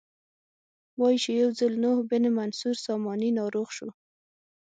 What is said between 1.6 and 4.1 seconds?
نوح بن منصور ساماني ناروغ شو.